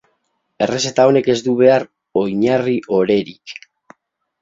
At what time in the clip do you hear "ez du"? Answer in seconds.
1.35-1.55